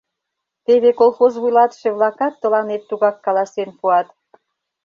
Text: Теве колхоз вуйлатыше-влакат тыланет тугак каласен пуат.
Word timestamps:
Теве 0.65 0.91
колхоз 0.99 1.33
вуйлатыше-влакат 1.41 2.33
тыланет 2.41 2.83
тугак 2.89 3.15
каласен 3.25 3.69
пуат. 3.79 4.07